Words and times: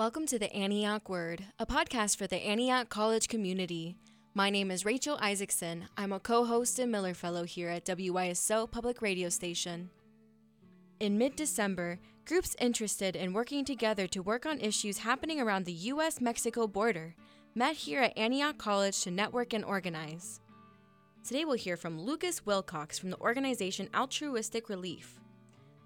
Welcome 0.00 0.24
to 0.28 0.38
the 0.38 0.50
Antioch 0.54 1.10
Word, 1.10 1.44
a 1.58 1.66
podcast 1.66 2.16
for 2.16 2.26
the 2.26 2.38
Antioch 2.38 2.88
College 2.88 3.28
community. 3.28 3.98
My 4.32 4.48
name 4.48 4.70
is 4.70 4.86
Rachel 4.86 5.18
Isaacson. 5.20 5.88
I'm 5.94 6.10
a 6.10 6.18
co 6.18 6.46
host 6.46 6.78
and 6.78 6.90
Miller 6.90 7.12
Fellow 7.12 7.44
here 7.44 7.68
at 7.68 7.84
WYSO 7.84 8.70
Public 8.70 9.02
Radio 9.02 9.28
Station. 9.28 9.90
In 11.00 11.18
mid 11.18 11.36
December, 11.36 11.98
groups 12.24 12.56
interested 12.58 13.14
in 13.14 13.34
working 13.34 13.62
together 13.62 14.06
to 14.06 14.22
work 14.22 14.46
on 14.46 14.58
issues 14.60 14.96
happening 14.96 15.38
around 15.38 15.66
the 15.66 15.90
U.S. 15.92 16.18
Mexico 16.18 16.66
border 16.66 17.14
met 17.54 17.76
here 17.76 18.00
at 18.00 18.16
Antioch 18.16 18.56
College 18.56 18.98
to 19.02 19.10
network 19.10 19.52
and 19.52 19.66
organize. 19.66 20.40
Today 21.22 21.44
we'll 21.44 21.58
hear 21.58 21.76
from 21.76 22.00
Lucas 22.00 22.46
Wilcox 22.46 22.98
from 22.98 23.10
the 23.10 23.20
organization 23.20 23.90
Altruistic 23.94 24.70
Relief. 24.70 25.20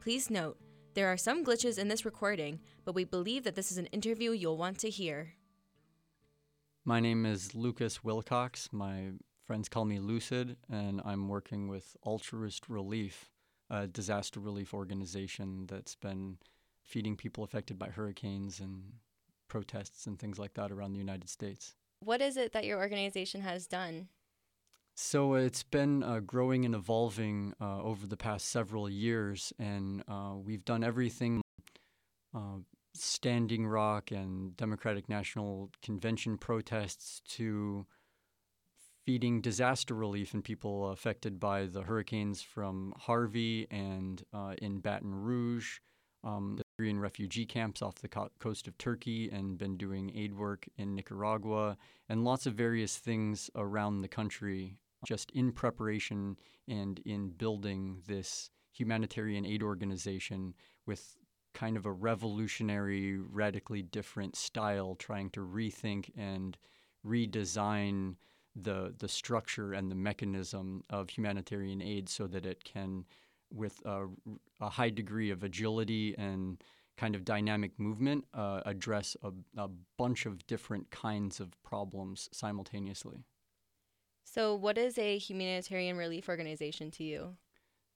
Please 0.01 0.31
note, 0.31 0.57
there 0.95 1.13
are 1.13 1.17
some 1.17 1.45
glitches 1.45 1.79
in 1.79 1.89
this 1.89 2.05
recording, 2.05 2.61
but 2.85 2.95
we 2.95 3.05
believe 3.05 3.45
that 3.45 3.55
this 3.57 3.71
is 3.71 3.79
an 3.79 3.87
interview 3.87 4.31
you'll 4.31 4.57
want 4.57 4.79
to 4.79 4.91
hear. 4.91 5.35
My 6.85 7.01
name 7.01 7.27
is 7.27 7.55
Lucas 7.55 8.05
Wilcox. 8.05 8.69
My 8.73 9.11
friends 9.47 9.69
call 9.69 9.85
me 9.85 9.99
Lucid, 9.99 10.57
and 10.71 11.03
I'm 11.05 11.29
working 11.29 11.69
with 11.69 11.97
Altruist 12.03 12.69
Relief, 12.69 13.31
a 13.71 13.87
disaster 13.87 14.41
relief 14.41 14.73
organization 14.73 15.67
that's 15.67 15.97
been 15.97 16.39
feeding 16.83 17.17
people 17.17 17.43
affected 17.43 17.79
by 17.79 17.89
hurricanes 17.89 18.61
and 18.61 18.93
protests 19.49 20.07
and 20.07 20.19
things 20.19 20.39
like 20.39 20.55
that 20.55 20.71
around 20.71 20.93
the 20.93 20.99
United 20.99 21.29
States. 21.29 21.75
What 22.01 22.21
is 22.21 22.37
it 22.37 22.53
that 22.53 22.65
your 22.65 22.79
organization 22.79 23.41
has 23.41 23.67
done? 23.67 24.09
So 24.97 25.35
it's 25.35 25.65
been 25.65 26.05
uh, 26.05 26.21
growing 26.21 26.65
and 26.65 26.73
evolving 26.73 27.53
uh, 27.61 27.83
over 27.83 28.07
the 28.07 28.17
past 28.17 28.49
several 28.49 28.89
years, 28.89 29.53
and 29.59 30.05
uh, 30.07 30.35
we've 30.37 30.65
done 30.65 30.85
everything 30.85 31.43
uh, 32.33 32.59
Standing 32.95 33.67
Rock 33.67 34.13
and 34.13 34.57
Democratic 34.57 35.09
National 35.09 35.73
Convention 35.83 36.39
protests 36.39 37.23
to 37.31 37.87
feeding 39.05 39.41
disaster 39.41 39.95
relief 39.95 40.33
and 40.33 40.45
people 40.45 40.91
affected 40.91 41.41
by 41.41 41.67
the 41.67 41.83
hurricanes 41.83 42.41
from 42.41 42.95
Harvey 42.97 43.67
and 43.73 44.23
uh, 44.33 44.55
in 44.63 44.79
Baton 44.79 45.13
Rouge. 45.13 45.81
Um, 46.23 46.55
the 46.57 46.63
Syrian 46.79 47.01
refugee 47.01 47.47
camps 47.47 47.83
off 47.83 47.97
the 47.97 48.09
co- 48.09 48.31
coast 48.39 48.69
of 48.69 48.79
Turkey 48.79 49.29
and 49.29 49.59
been 49.59 49.77
doing 49.77 50.13
aid 50.15 50.35
work 50.35 50.67
in 50.79 50.95
Nicaragua 50.95 51.77
and 52.09 52.25
lots 52.25 52.47
of 52.47 52.55
various 52.55 52.97
things 52.97 53.51
around 53.57 54.01
the 54.01 54.09
country 54.09 54.79
just 55.05 55.31
in 55.33 55.53
preparation 55.53 56.37
and 56.69 57.01
in 57.05 57.31
building 57.31 58.03
this 58.07 58.51
humanitarian 58.73 59.47
aid 59.47 59.63
organization 59.63 60.55
with 60.87 61.17
kind 61.55 61.77
of 61.77 61.87
a 61.87 61.93
revolutionary, 61.93 63.19
radically 63.19 63.83
different 63.83 64.37
style, 64.37 64.97
trying 64.97 65.31
to 65.31 65.41
rethink 65.41 66.11
and 66.17 66.59
redesign 67.07 68.17
the 68.57 68.95
the 68.99 69.09
structure 69.09 69.73
and 69.73 69.91
the 69.91 69.97
mechanism 69.97 70.85
of 70.91 71.11
humanitarian 71.11 71.83
aid 71.83 72.09
so 72.09 72.27
that 72.27 72.47
it 72.47 72.63
can, 72.65 73.05
with 73.51 73.81
a, 73.85 74.07
a 74.61 74.69
high 74.69 74.91
degree 74.91 75.31
of 75.31 75.43
agility 75.43 76.15
and 76.19 76.63
kind 76.97 77.17
of 77.17 77.25
dynamic 77.25 77.73
movement, 77.79 78.25
uh, 78.35 78.61
address 78.65 79.17
a, 79.23 79.33
a 79.57 79.69
bunch 79.99 80.27
of 80.27 80.47
different 80.47 80.89
kinds 80.91 81.41
of 81.41 81.61
problems 81.65 82.29
simultaneously. 82.33 83.25
So, 84.25 84.55
what 84.55 84.79
is 84.79 84.99
a 84.99 85.19
humanitarian 85.19 85.97
relief 85.97 86.29
organization 86.29 86.91
to 86.93 87.05
you? 87.05 87.37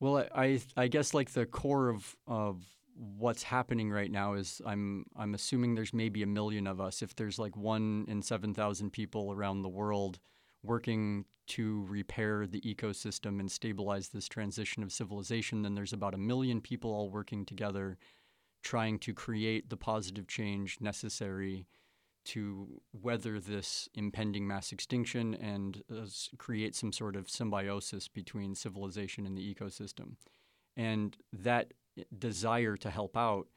Well, 0.01 0.27
I 0.35 0.61
I 0.77 0.89
guess 0.89 1.15
like 1.15 1.33
the 1.33 1.47
core 1.47 1.89
of 1.89 2.17
of 2.27 2.63
what's 2.95 3.43
happening 3.43 3.91
right 3.91 4.11
now 4.11 4.35
is 4.35 4.61
I'm 4.65 5.07
I'm 5.17 5.35
assuming 5.35 5.75
there's 5.75 5.95
maybe 5.95 6.23
a 6.23 6.27
million 6.27 6.67
of 6.67 6.81
us. 6.81 7.03
If 7.03 7.17
there's 7.17 7.39
like 7.39 7.57
one 7.57 8.05
in 8.09 8.23
seven 8.23 8.55
thousand 8.55 8.93
people 8.93 9.33
around 9.33 9.63
the 9.63 9.69
world 9.69 10.21
working 10.63 11.25
to 11.49 11.87
repair 11.89 12.47
the 12.47 12.61
ecosystem 12.61 13.41
and 13.41 13.51
stabilize 13.51 14.09
this 14.09 14.29
transition 14.29 14.83
of 14.83 14.93
civilization, 14.93 15.63
then 15.63 15.75
there's 15.75 15.93
about 15.93 16.15
a 16.15 16.19
million 16.19 16.61
people 16.61 16.91
all 16.93 17.11
working 17.11 17.47
together, 17.47 17.97
trying 18.63 18.99
to 18.99 19.15
create 19.15 19.71
the 19.71 19.77
positive 19.77 20.29
change 20.29 20.79
necessary 20.81 21.67
to 22.29 22.81
weather 22.93 23.41
this 23.41 23.89
impending 23.95 24.47
mass 24.47 24.73
extinction 24.73 25.35
and 25.35 25.83
uh, 25.91 26.07
create 26.37 26.75
some 26.75 26.93
sort 26.93 27.17
of 27.17 27.31
symbiosis 27.31 28.09
between 28.09 28.55
civilization 28.55 29.27
and 29.27 29.37
the 29.37 29.55
ecosystem. 29.55 30.17
And 30.77 31.17
that 31.33 31.73
desire 32.19 32.77
to 32.77 32.91
help 32.91 33.17
out 33.17 33.49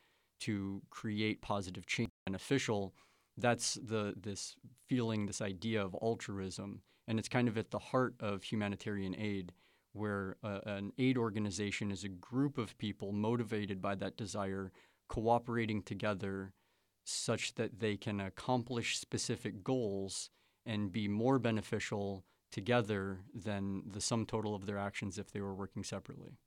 to 0.41 0.81
create 0.89 1.41
positive 1.41 1.85
change 1.85 2.09
beneficial 2.25 2.93
that's 3.37 3.75
the 3.75 4.13
this 4.17 4.55
feeling 4.87 5.25
this 5.25 5.41
idea 5.41 5.83
of 5.83 5.95
altruism 6.01 6.81
and 7.07 7.19
it's 7.19 7.29
kind 7.29 7.47
of 7.47 7.57
at 7.57 7.71
the 7.71 7.79
heart 7.79 8.15
of 8.19 8.43
humanitarian 8.43 9.15
aid 9.17 9.53
where 9.93 10.37
uh, 10.43 10.59
an 10.65 10.91
aid 10.97 11.17
organization 11.17 11.91
is 11.91 12.03
a 12.03 12.09
group 12.09 12.57
of 12.57 12.77
people 12.77 13.11
motivated 13.11 13.81
by 13.81 13.93
that 13.95 14.17
desire 14.17 14.71
cooperating 15.07 15.81
together 15.81 16.53
such 17.03 17.55
that 17.55 17.79
they 17.79 17.97
can 17.97 18.19
accomplish 18.19 18.97
specific 18.97 19.63
goals 19.63 20.29
and 20.65 20.91
be 20.91 21.07
more 21.07 21.39
beneficial 21.39 22.23
together 22.51 23.19
than 23.33 23.83
the 23.87 24.01
sum 24.01 24.25
total 24.25 24.53
of 24.53 24.65
their 24.65 24.77
actions 24.77 25.17
if 25.17 25.31
they 25.31 25.41
were 25.41 25.53
working 25.53 25.83
separately. 25.83 26.37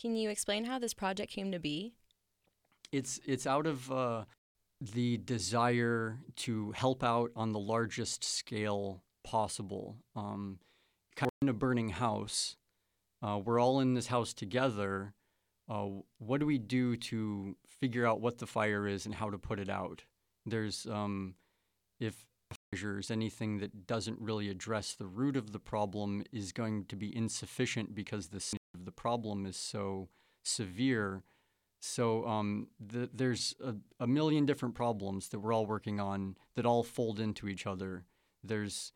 Can 0.00 0.16
you 0.16 0.30
explain 0.30 0.64
how 0.64 0.78
this 0.78 0.94
project 0.94 1.32
came 1.32 1.52
to 1.52 1.58
be? 1.58 1.94
It's 2.92 3.20
it's 3.26 3.46
out 3.46 3.66
of 3.66 3.90
uh, 3.90 4.24
the 4.80 5.18
desire 5.18 6.18
to 6.36 6.72
help 6.72 7.02
out 7.02 7.30
on 7.34 7.52
the 7.52 7.58
largest 7.58 8.22
scale 8.22 9.02
possible. 9.24 9.96
Um, 10.14 10.58
kind 11.16 11.28
of 11.28 11.42
in 11.42 11.48
a 11.48 11.54
burning 11.54 11.90
house, 11.90 12.56
uh, 13.22 13.40
we're 13.42 13.60
all 13.60 13.80
in 13.80 13.94
this 13.94 14.08
house 14.08 14.32
together. 14.32 15.14
Uh, 15.68 15.88
what 16.18 16.40
do 16.40 16.46
we 16.46 16.58
do 16.58 16.96
to 16.96 17.56
figure 17.66 18.06
out 18.06 18.20
what 18.20 18.38
the 18.38 18.46
fire 18.46 18.86
is 18.86 19.06
and 19.06 19.14
how 19.14 19.30
to 19.30 19.38
put 19.38 19.58
it 19.58 19.70
out? 19.70 20.04
There's 20.46 20.86
um, 20.86 21.34
if 22.00 22.26
measures 22.72 23.10
anything 23.10 23.58
that 23.58 23.86
doesn't 23.86 24.20
really 24.20 24.48
address 24.48 24.94
the 24.94 25.06
root 25.06 25.36
of 25.36 25.52
the 25.52 25.58
problem 25.58 26.24
is 26.32 26.52
going 26.52 26.84
to 26.86 26.96
be 26.96 27.14
insufficient 27.14 27.94
because 27.94 28.28
the 28.28 28.44
the 28.78 28.92
problem 28.92 29.46
is 29.46 29.56
so 29.56 30.08
severe. 30.44 31.22
So 31.80 32.26
um, 32.26 32.68
the, 32.80 33.08
there's 33.12 33.54
a, 33.62 33.74
a, 34.00 34.06
million 34.06 34.46
different 34.46 34.74
problems 34.74 35.28
that 35.28 35.38
we're 35.38 35.52
all 35.52 35.66
working 35.66 36.00
on 36.00 36.36
that 36.56 36.64
all 36.64 36.82
fold 36.82 37.20
into 37.20 37.46
each 37.46 37.66
other. 37.66 38.04
There's 38.42 38.92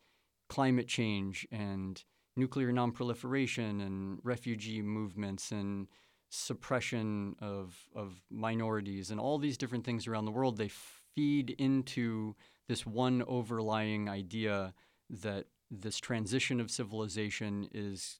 climate 0.49 0.87
change 0.87 1.47
and 1.51 2.03
nuclear 2.35 2.71
nonproliferation 2.71 3.81
and 3.85 4.19
refugee 4.23 4.81
movements 4.81 5.51
and 5.51 5.87
suppression 6.29 7.35
of, 7.41 7.75
of 7.95 8.21
minorities 8.29 9.11
and 9.11 9.19
all 9.19 9.37
these 9.37 9.57
different 9.57 9.83
things 9.83 10.07
around 10.07 10.25
the 10.25 10.31
world. 10.31 10.57
They 10.57 10.69
feed 11.15 11.51
into 11.57 12.35
this 12.67 12.85
one 12.85 13.23
overlying 13.27 14.07
idea 14.07 14.73
that 15.09 15.45
this 15.71 15.97
transition 15.97 16.59
of 16.59 16.71
civilization 16.71 17.67
is 17.73 18.19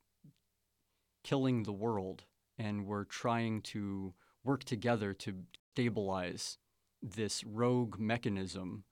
killing 1.23 1.63
the 1.63 1.73
world, 1.73 2.23
and 2.57 2.85
we're 2.85 3.05
trying 3.05 3.61
to 3.61 4.13
work 4.43 4.63
together 4.63 5.13
to 5.13 5.35
stabilize 5.73 6.57
this 7.01 7.43
rogue 7.43 7.97
mechanism 7.99 8.83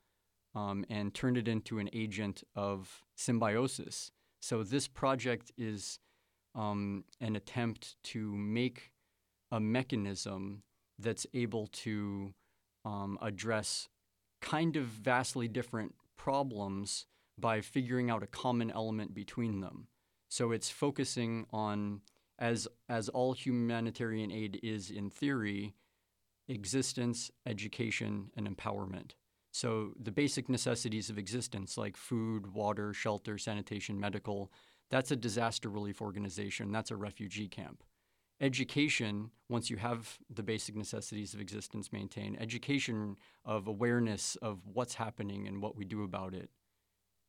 um, 0.56 0.86
and 0.90 1.14
turn 1.14 1.36
it 1.36 1.48
into 1.48 1.80
an 1.80 1.90
agent 1.94 2.44
of 2.56 3.04
symbiosis. 3.16 4.12
So, 4.40 4.64
this 4.64 4.88
project 4.88 5.52
is 5.58 6.00
um, 6.56 7.04
an 7.20 7.36
attempt 7.36 7.96
to 8.04 8.36
make 8.36 8.92
a 9.52 9.60
mechanism 9.60 10.64
that's 11.00 11.26
able 11.34 11.68
to 11.68 12.34
um, 12.86 13.18
address 13.22 13.88
kind 14.42 14.76
of 14.76 14.86
vastly 14.86 15.48
different 15.48 15.96
problems 16.18 17.06
by 17.40 17.62
figuring 17.62 18.10
out 18.10 18.24
a 18.24 18.28
common 18.28 18.72
element 18.72 19.14
between 19.14 19.62
them. 19.62 19.88
So, 20.30 20.52
it's 20.52 20.70
focusing 20.70 21.46
on 21.52 22.02
as 22.40 22.68
as 22.90 23.10
all 23.10 23.34
humanitarian 23.34 24.32
aid 24.32 24.60
is 24.62 24.92
in 24.92 25.10
theory, 25.10 25.74
existence, 26.48 27.32
education, 27.46 28.32
and 28.36 28.48
empowerment. 28.48 29.12
So 29.52 29.94
the 30.00 30.12
basic 30.12 30.50
necessities 30.50 31.10
of 31.10 31.18
existence, 31.18 31.78
like 31.80 31.98
food, 31.98 32.54
water, 32.54 32.94
shelter, 32.94 33.40
sanitation, 33.40 34.00
medical, 34.00 34.52
that's 34.92 35.10
a 35.10 35.16
disaster 35.16 35.68
relief 35.68 36.00
organization. 36.00 36.72
That's 36.72 36.92
a 36.92 36.96
refugee 36.96 37.48
camp. 37.48 37.84
Education, 38.40 39.32
once 39.50 39.70
you 39.70 39.78
have 39.78 40.20
the 40.30 40.44
basic 40.44 40.76
necessities 40.76 41.34
of 41.34 41.42
existence 41.42 41.92
maintained, 41.92 42.40
education 42.40 43.18
of 43.44 43.68
awareness 43.68 44.36
of 44.38 44.60
what's 44.72 44.96
happening 44.96 45.48
and 45.48 45.62
what 45.62 45.76
we 45.76 45.86
do 45.86 46.04
about 46.04 46.36
it, 46.36 46.52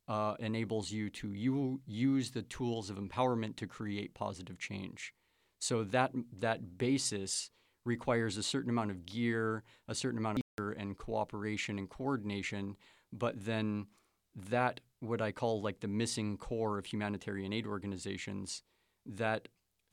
uh, 0.07 0.35
enables 0.39 0.91
you 0.91 1.09
to 1.09 1.33
u- 1.33 1.81
use 1.87 2.31
the 2.31 2.43
tools 2.43 2.89
of 2.91 2.97
empowerment 2.97 3.55
to 3.55 3.65
create 3.65 4.13
positive 4.13 4.59
change. 4.59 5.13
So 5.59 5.83
that 5.85 6.11
that 6.39 6.77
basis 6.77 7.49
requires 7.85 8.37
a 8.37 8.43
certain 8.43 8.69
amount 8.69 8.91
of 8.91 9.05
gear, 9.05 9.63
a 9.87 9.95
certain 9.95 10.19
amount 10.19 10.39
of 10.39 10.43
gear 10.57 10.71
and 10.71 10.97
cooperation 10.97 11.79
and 11.79 11.89
coordination, 11.89 12.75
but 13.11 13.45
then 13.45 13.87
that 14.35 14.79
what 14.99 15.21
I 15.21 15.31
call 15.31 15.61
like 15.61 15.79
the 15.79 15.87
missing 15.87 16.37
core 16.37 16.77
of 16.77 16.85
humanitarian 16.85 17.51
aid 17.51 17.65
organizations, 17.65 18.63
that 19.05 19.47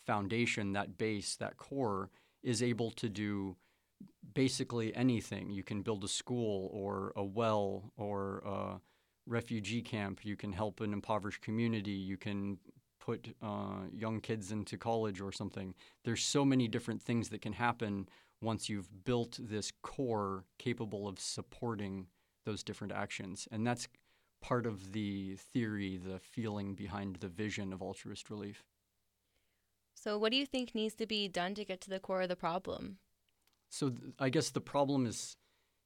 foundation, 0.07 0.73
that 0.73 0.97
base, 0.99 1.37
that 1.37 1.57
core 1.57 2.11
is 2.43 2.63
able 2.63 2.91
to 2.93 3.09
do 3.09 3.57
basically 4.35 4.95
anything. 4.95 5.51
You 5.51 5.63
can 5.63 5.83
build 5.83 6.05
a 6.05 6.09
school 6.09 6.71
or 6.73 7.13
a 7.17 7.25
well 7.25 7.93
or 7.97 8.43
a 8.47 8.81
refugee 9.27 9.83
camp. 9.83 10.25
You 10.25 10.37
can 10.37 10.53
help 10.53 10.81
an 10.81 10.93
impoverished 10.93 11.43
community. 11.43 11.93
You 11.93 12.17
can 12.17 12.59
put 13.01 13.35
uh, 13.43 13.87
young 13.93 14.21
kids 14.21 14.53
into 14.53 14.77
college 14.77 15.21
or 15.21 15.33
something. 15.33 15.75
There's 16.05 16.23
so 16.23 16.45
many 16.45 16.69
different 16.69 17.03
things 17.03 17.29
that 17.31 17.41
can 17.41 17.53
happen 17.53 18.09
once 18.43 18.69
you've 18.69 19.05
built 19.05 19.39
this 19.41 19.73
core 19.83 20.45
capable 20.59 21.09
of 21.09 21.19
supporting 21.19 22.07
those 22.45 22.63
different 22.63 22.93
actions. 22.93 23.49
And 23.51 23.67
that's 23.67 23.89
part 24.43 24.67
of 24.67 24.93
the 24.93 25.37
theory, 25.37 25.97
the 25.97 26.19
feeling 26.19 26.75
behind 26.75 27.17
the 27.17 27.29
vision 27.29 27.73
of 27.73 27.83
altruist 27.83 28.31
relief. 28.31 28.65
So, 29.97 30.19
what 30.19 30.31
do 30.31 30.37
you 30.37 30.47
think 30.47 30.75
needs 30.75 30.95
to 30.97 31.07
be 31.07 31.27
done 31.27 31.55
to 31.55 31.65
get 31.65 31.81
to 31.83 31.91
the 31.91 31.99
core 31.99 32.23
of 32.23 32.29
the 32.29 32.37
problem? 32.37 32.99
So, 33.71 33.89
th- 33.89 34.13
I 34.19 34.29
guess 34.29 34.51
the 34.51 34.61
problem 34.61 35.07
is 35.07 35.37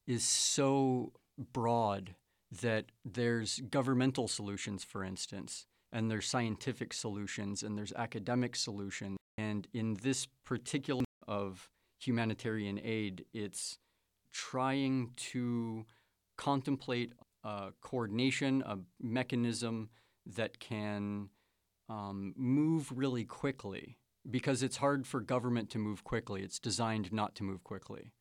is 0.07 0.25
so 0.25 1.13
broad 1.53 2.17
that 2.61 2.87
there's 3.05 3.61
governmental 3.71 4.27
solutions, 4.27 4.83
for 4.83 5.05
instance, 5.05 5.67
and 5.93 6.11
there's 6.11 6.27
scientific 6.27 6.93
solutions, 6.93 7.63
and 7.63 7.79
there's 7.79 7.93
academic 7.93 8.57
solutions. 8.57 9.17
And 9.39 9.69
in 9.73 9.95
this 10.03 10.27
particular 10.45 11.05
of 11.29 11.71
humanitarian 12.01 12.81
aid, 12.83 13.25
it's 13.33 13.79
trying 14.33 15.13
to 15.17 15.87
contemplate 16.37 17.13
a 17.45 17.73
coordination, 17.81 18.63
a 18.67 18.79
mechanism 19.01 19.91
that 20.27 20.59
can 20.59 21.29
um, 21.89 22.35
move 22.37 22.91
really 22.93 23.25
quickly 23.25 24.00
because 24.29 24.63
it's 24.63 24.79
hard 24.79 25.07
for 25.07 25.21
government 25.21 25.71
to 25.71 25.79
move 25.79 26.05
quickly. 26.05 26.43
It's 26.43 26.59
designed 26.59 27.13
not 27.13 27.35
to 27.37 27.45
move 27.45 27.65
quickly. 27.65 28.13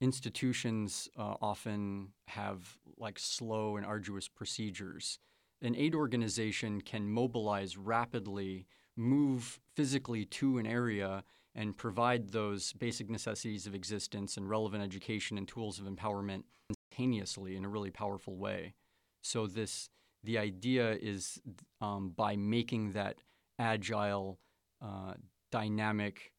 Institutions 0.00 1.08
uh, 1.16 1.34
often 1.40 2.08
have 2.28 2.78
like 2.98 3.18
slow 3.18 3.76
and 3.76 3.86
arduous 3.86 4.28
procedures. 4.28 5.18
An 5.62 5.74
aid 5.74 5.94
organization 5.94 6.82
can 6.82 7.08
mobilize 7.08 7.76
rapidly, 7.76 8.66
move 8.96 9.58
physically 9.74 10.24
to 10.26 10.58
an 10.58 10.66
area, 10.66 11.24
and 11.54 11.76
provide 11.76 12.30
those 12.30 12.74
basic 12.74 13.08
necessities 13.08 13.66
of 13.66 13.74
existence 13.74 14.36
and 14.36 14.48
relevant 14.48 14.82
education 14.82 15.38
and 15.38 15.48
tools 15.48 15.78
of 15.78 15.86
empowerment 15.86 16.42
instantaneously 16.68 17.56
in 17.56 17.64
a 17.64 17.68
really 17.68 17.90
powerful 17.90 18.36
way. 18.36 18.74
So 19.22 19.46
this 19.46 19.88
the 20.22 20.38
idea 20.38 20.92
is 21.00 21.40
um, 21.80 22.10
by 22.10 22.36
making 22.36 22.92
that 22.92 23.16
agile, 23.58 24.38
uh, 24.82 25.14
dynamic 25.50 26.32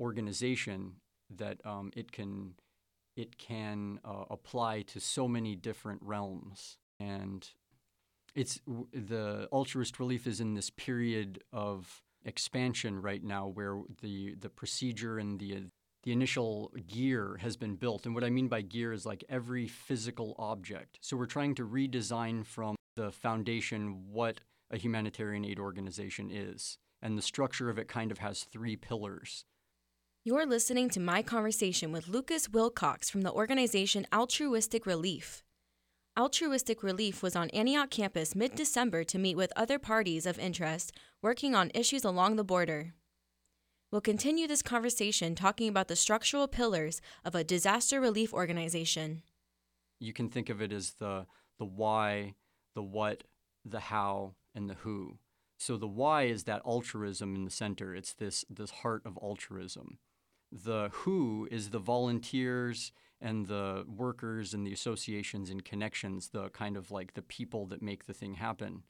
organization 0.00 0.94
that 1.30 1.64
um, 1.64 1.90
it 1.96 2.12
can 2.12 2.54
it 3.16 3.36
can 3.36 3.98
uh, 4.04 4.24
apply 4.30 4.82
to 4.82 5.00
so 5.00 5.26
many 5.26 5.56
different 5.56 6.00
realms. 6.04 6.78
And 7.00 7.48
it's 8.34 8.60
the 8.92 9.48
altruist 9.50 9.98
relief 9.98 10.26
is 10.26 10.40
in 10.40 10.54
this 10.54 10.70
period 10.70 11.42
of 11.52 12.02
expansion 12.24 13.02
right 13.02 13.22
now 13.22 13.48
where 13.48 13.80
the 14.02 14.34
the 14.38 14.48
procedure 14.48 15.18
and 15.18 15.40
the 15.40 15.64
the 16.04 16.12
initial 16.12 16.72
gear 16.86 17.38
has 17.40 17.56
been 17.56 17.74
built. 17.74 18.06
And 18.06 18.14
what 18.14 18.24
i 18.24 18.30
mean 18.30 18.48
by 18.48 18.62
gear 18.62 18.92
is 18.92 19.04
like 19.04 19.24
every 19.28 19.66
physical 19.66 20.34
object. 20.38 20.98
So 21.00 21.16
we're 21.16 21.26
trying 21.26 21.54
to 21.56 21.66
redesign 21.66 22.46
from 22.46 22.76
the 22.94 23.10
foundation 23.10 24.04
what 24.10 24.40
a 24.70 24.76
humanitarian 24.76 25.44
aid 25.44 25.58
organization 25.58 26.30
is 26.30 26.78
and 27.02 27.16
the 27.16 27.22
structure 27.22 27.70
of 27.70 27.78
it 27.78 27.88
kind 27.88 28.10
of 28.10 28.18
has 28.18 28.44
three 28.44 28.76
pillars 28.76 29.44
you're 30.24 30.46
listening 30.46 30.90
to 30.90 31.00
my 31.00 31.22
conversation 31.22 31.92
with 31.92 32.08
lucas 32.08 32.48
wilcox 32.48 33.08
from 33.10 33.22
the 33.22 33.32
organization 33.32 34.06
altruistic 34.12 34.86
relief 34.86 35.42
Altruistic 36.18 36.82
Relief 36.82 37.22
was 37.22 37.36
on 37.36 37.48
Antioch 37.50 37.90
campus 37.90 38.34
mid 38.34 38.56
December 38.56 39.04
to 39.04 39.20
meet 39.20 39.36
with 39.36 39.52
other 39.54 39.78
parties 39.78 40.26
of 40.26 40.36
interest 40.36 40.90
working 41.22 41.54
on 41.54 41.70
issues 41.74 42.04
along 42.04 42.34
the 42.34 42.42
border. 42.42 42.92
We'll 43.92 44.00
continue 44.00 44.48
this 44.48 44.60
conversation 44.60 45.36
talking 45.36 45.68
about 45.68 45.86
the 45.86 45.94
structural 45.94 46.48
pillars 46.48 47.00
of 47.24 47.36
a 47.36 47.44
disaster 47.44 48.00
relief 48.00 48.34
organization. 48.34 49.22
You 50.00 50.12
can 50.12 50.28
think 50.28 50.50
of 50.50 50.60
it 50.60 50.72
as 50.72 50.94
the, 50.98 51.26
the 51.60 51.64
why, 51.64 52.34
the 52.74 52.82
what, 52.82 53.22
the 53.64 53.78
how, 53.78 54.34
and 54.56 54.68
the 54.68 54.74
who. 54.74 55.18
So 55.58 55.76
the 55.76 55.88
why 55.88 56.24
is 56.24 56.44
that 56.44 56.62
altruism 56.64 57.34
in 57.34 57.44
the 57.44 57.50
center. 57.50 57.94
It's 57.94 58.14
this, 58.14 58.44
this 58.48 58.70
heart 58.70 59.02
of 59.04 59.18
altruism. 59.20 59.98
The 60.50 60.88
who 60.92 61.46
is 61.50 61.70
the 61.70 61.78
volunteers 61.78 62.92
and 63.20 63.46
the 63.46 63.84
workers 63.86 64.54
and 64.54 64.66
the 64.66 64.72
associations 64.72 65.50
and 65.50 65.64
connections, 65.64 66.28
the 66.28 66.48
kind 66.50 66.76
of 66.76 66.90
like 66.90 67.14
the 67.14 67.22
people 67.22 67.66
that 67.66 67.82
make 67.82 68.06
the 68.06 68.14
thing 68.14 68.34
happen. 68.34 68.84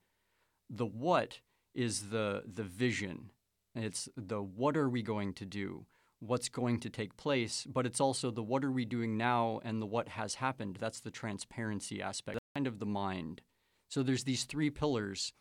The 0.70 0.87
what 0.87 1.41
is 1.75 2.11
the 2.11 2.43
the 2.47 2.62
vision. 2.62 3.31
It's 3.75 4.09
the 4.17 4.43
what 4.43 4.76
are 4.76 4.88
we 4.88 5.03
going 5.03 5.32
to 5.35 5.47
do? 5.47 5.87
What's 6.21 6.49
going 6.49 6.81
to 6.81 6.91
take 6.91 7.17
place? 7.17 7.67
But 7.69 7.87
it's 7.87 8.00
also 8.00 8.31
the 8.31 8.43
what 8.43 8.64
are 8.64 8.73
we 8.73 8.85
doing 8.85 9.17
now 9.17 9.61
and 9.64 9.81
the 9.81 9.87
what 9.87 10.09
has 10.11 10.37
happened. 10.37 10.79
That's 10.81 11.00
the 11.00 11.11
transparency 11.11 12.03
aspect, 12.03 12.38
kind 12.55 12.67
of 12.67 12.79
the 12.79 12.87
mind. 12.87 13.41
So 13.88 14.03
there's 14.03 14.25
these 14.25 14.44
three 14.44 14.71
pillars: 14.71 15.32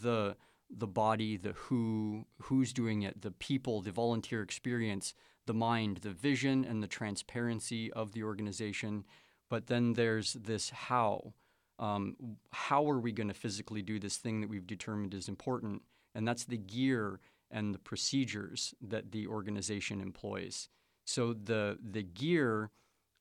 the 0.00 0.36
the 0.70 0.86
body, 0.86 1.36
the 1.36 1.52
who, 1.52 2.26
who's 2.42 2.72
doing 2.72 3.02
it, 3.02 3.22
the 3.22 3.30
people, 3.30 3.80
the 3.80 3.92
volunteer 3.92 4.42
experience, 4.42 5.14
the 5.46 5.54
mind, 5.54 5.98
the 5.98 6.10
vision, 6.10 6.64
and 6.64 6.82
the 6.82 6.88
transparency 6.88 7.92
of 7.92 8.12
the 8.12 8.22
organization. 8.22 9.04
But 9.48 9.66
then 9.66 9.92
there's 9.92 10.32
this 10.34 10.70
how. 10.70 11.34
Um, 11.78 12.16
how 12.52 12.88
are 12.88 13.00
we 13.00 13.12
going 13.12 13.28
to 13.28 13.34
physically 13.34 13.82
do 13.82 13.98
this 13.98 14.16
thing 14.16 14.40
that 14.40 14.50
we've 14.50 14.66
determined 14.66 15.12
is 15.12 15.28
important? 15.28 15.82
And 16.14 16.26
that's 16.26 16.44
the 16.44 16.56
gear 16.56 17.20
and 17.50 17.74
the 17.74 17.78
procedures 17.78 18.74
that 18.80 19.12
the 19.12 19.26
organization 19.26 20.00
employs. 20.00 20.68
So 21.04 21.32
the 21.32 21.78
the 21.82 22.02
gear 22.02 22.70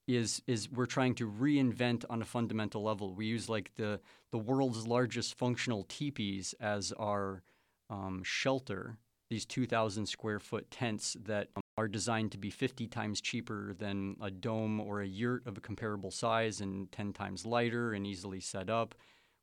is 0.08 0.42
is 0.48 0.70
we're 0.70 0.86
trying 0.86 1.16
to 1.16 1.30
reinvent 1.30 2.04
on 2.10 2.22
a 2.22 2.26
fundamental 2.26 2.84
level. 2.84 3.14
We 3.14 3.26
use 3.26 3.50
like 3.50 3.72
the 3.76 4.00
the 4.32 4.38
world's 4.38 4.88
largest 4.88 5.38
functional 5.38 5.86
teepees 5.88 6.54
as 6.60 6.92
our 6.94 7.44
um, 7.90 8.22
shelter. 8.24 8.98
These 9.30 9.46
2,000 9.46 10.06
square 10.06 10.40
foot 10.40 10.70
tents 10.70 11.18
that 11.26 11.48
um, 11.56 11.64
are 11.78 11.88
designed 11.88 12.32
to 12.34 12.38
be 12.38 12.52
50 12.52 12.88
times 12.88 13.20
cheaper 13.20 13.74
than 13.74 14.16
a 14.22 14.30
dome 14.30 14.80
or 14.80 15.02
a 15.02 15.08
yurt 15.08 15.48
of 15.48 15.58
a 15.58 15.62
comparable 15.62 16.12
size 16.12 16.62
and 16.62 16.92
10 16.92 17.14
times 17.14 17.46
lighter 17.46 17.94
and 17.94 18.06
easily 18.06 18.40
set 18.40 18.70
up. 18.70 18.94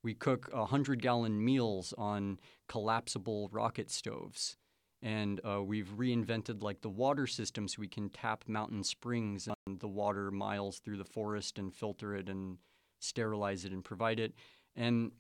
We 0.05 0.14
cook 0.14 0.49
100 0.52 1.02
gallon 1.02 1.45
meals 1.45 1.93
on 1.99 2.38
collapsible 2.69 3.49
rocket 3.52 3.90
stoves. 3.90 4.57
And 5.02 5.40
uh, 5.45 5.62
we've 5.62 5.88
reinvented 5.97 6.62
like 6.62 6.83
the 6.83 6.90
water 6.90 7.26
system 7.26 7.69
so 7.69 7.76
we 7.80 7.88
can 7.88 8.11
tap 8.11 8.45
mountain 8.47 8.85
springs 8.85 9.49
and 9.66 9.80
the 9.80 9.88
water 9.88 10.30
miles 10.30 10.78
through 10.78 10.99
the 10.99 11.04
forest 11.04 11.59
and 11.59 11.75
filter 11.75 12.14
it 12.14 12.28
and 12.28 12.59
sterilize 12.99 13.64
it 13.64 13.73
and 13.73 13.83
provide 13.83 14.21
it. 14.21 14.35
And 14.76 15.12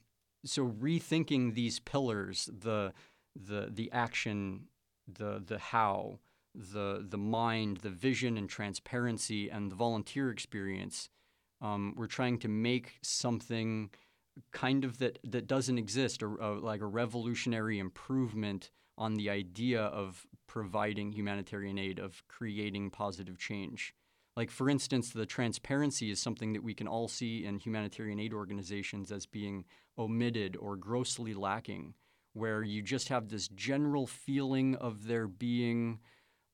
so 0.44 0.66
rethinking 0.66 1.54
these 1.54 1.80
pillars, 1.80 2.48
the 2.52 2.92
the 3.34 3.70
the 3.72 3.90
action, 3.92 4.66
the 5.06 5.42
the 5.44 5.58
how, 5.58 6.18
the 6.54 7.04
the 7.08 7.18
mind, 7.18 7.78
the 7.78 7.90
vision 7.90 8.36
and 8.36 8.48
transparency, 8.48 9.48
and 9.48 9.70
the 9.70 9.76
volunteer 9.76 10.30
experience. 10.30 11.08
Um, 11.62 11.94
we're 11.96 12.06
trying 12.06 12.38
to 12.40 12.48
make 12.48 12.98
something 13.02 13.90
kind 14.52 14.84
of 14.84 14.98
that 14.98 15.18
that 15.24 15.46
doesn't 15.46 15.78
exist, 15.78 16.22
or, 16.22 16.34
or 16.36 16.58
like 16.58 16.80
a 16.80 16.86
revolutionary 16.86 17.78
improvement 17.78 18.70
on 19.00 19.14
the 19.14 19.30
idea 19.30 19.80
of 19.80 20.26
providing 20.46 21.10
humanitarian 21.10 21.78
aid, 21.78 21.98
of 21.98 22.22
creating 22.28 22.90
positive 22.90 23.38
change. 23.38 23.94
Like, 24.36 24.50
for 24.50 24.68
instance, 24.68 25.10
the 25.10 25.26
transparency 25.26 26.10
is 26.10 26.20
something 26.20 26.52
that 26.52 26.62
we 26.62 26.74
can 26.74 26.86
all 26.86 27.08
see 27.08 27.44
in 27.44 27.58
humanitarian 27.58 28.20
aid 28.20 28.34
organizations 28.34 29.10
as 29.10 29.24
being 29.24 29.64
omitted 29.98 30.56
or 30.56 30.76
grossly 30.76 31.34
lacking, 31.34 31.94
where 32.34 32.62
you 32.62 32.82
just 32.82 33.08
have 33.08 33.28
this 33.28 33.48
general 33.48 34.06
feeling 34.06 34.76
of 34.76 35.06
there 35.06 35.26
being 35.26 35.98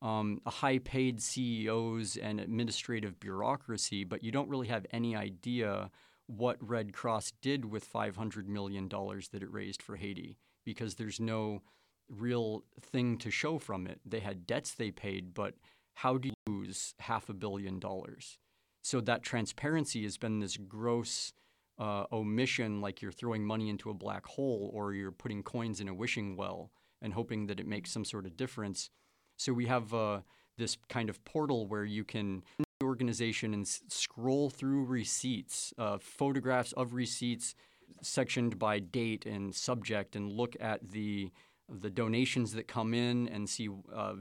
um, 0.00 0.40
high 0.46 0.78
paid 0.78 1.20
CEOs 1.20 2.16
and 2.16 2.38
administrative 2.38 3.18
bureaucracy, 3.18 4.04
but 4.04 4.22
you 4.22 4.30
don't 4.30 4.48
really 4.48 4.68
have 4.68 4.86
any 4.92 5.16
idea 5.16 5.90
what 6.26 6.56
Red 6.60 6.92
Cross 6.92 7.32
did 7.42 7.64
with 7.64 7.92
$500 7.92 8.46
million 8.46 8.88
that 8.88 9.42
it 9.42 9.52
raised 9.52 9.82
for 9.82 9.96
Haiti 9.96 10.38
because 10.64 10.94
there's 10.94 11.20
no 11.20 11.62
real 12.08 12.64
thing 12.80 13.18
to 13.18 13.30
show 13.30 13.58
from 13.58 13.86
it. 13.86 14.00
They 14.04 14.20
had 14.20 14.46
debts 14.46 14.74
they 14.74 14.90
paid, 14.90 15.34
but 15.34 15.54
how 15.94 16.18
do 16.18 16.28
you 16.28 16.34
lose 16.46 16.94
half 17.00 17.28
a 17.28 17.34
billion 17.34 17.78
dollars? 17.78 18.38
So 18.82 19.00
that 19.00 19.22
transparency 19.22 20.04
has 20.04 20.16
been 20.16 20.38
this 20.38 20.56
gross 20.56 21.32
uh, 21.78 22.04
omission, 22.12 22.80
like 22.80 23.02
you're 23.02 23.12
throwing 23.12 23.44
money 23.44 23.68
into 23.68 23.90
a 23.90 23.94
black 23.94 24.26
hole 24.26 24.70
or 24.72 24.94
you're 24.94 25.12
putting 25.12 25.42
coins 25.42 25.80
in 25.80 25.88
a 25.88 25.94
wishing 25.94 26.36
well 26.36 26.70
and 27.02 27.12
hoping 27.12 27.46
that 27.46 27.60
it 27.60 27.66
makes 27.66 27.90
some 27.90 28.04
sort 28.04 28.26
of 28.26 28.36
difference. 28.36 28.90
So 29.36 29.52
we 29.52 29.66
have 29.66 29.92
uh, 29.92 30.20
this 30.56 30.78
kind 30.88 31.10
of 31.10 31.22
portal 31.24 31.66
where 31.66 31.84
you 31.84 32.04
can 32.04 32.42
the 32.58 32.86
organization 32.86 33.54
and 33.54 33.66
s- 33.66 33.82
scroll 33.88 34.50
through 34.50 34.84
receipts, 34.84 35.72
uh, 35.78 35.98
photographs 35.98 36.72
of 36.72 36.94
receipts 36.94 37.54
sectioned 38.02 38.58
by 38.58 38.78
date 38.78 39.26
and 39.26 39.54
subject, 39.54 40.16
and 40.16 40.32
look 40.32 40.56
at 40.60 40.90
the 40.90 41.30
the 41.68 41.90
donations 41.90 42.52
that 42.52 42.68
come 42.68 42.94
in 42.94 43.28
and 43.28 43.48
see 43.48 43.68
uh, 43.94 44.14